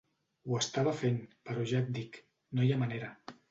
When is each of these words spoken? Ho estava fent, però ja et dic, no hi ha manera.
Ho 0.45 0.55
estava 0.59 0.93
fent, 1.01 1.19
però 1.51 1.67
ja 1.73 1.83
et 1.85 1.93
dic, 1.99 2.19
no 2.57 2.67
hi 2.69 2.73
ha 2.79 2.83
manera. 2.87 3.15